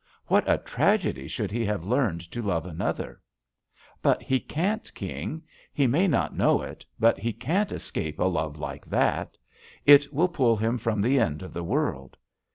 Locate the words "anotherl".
2.65-3.17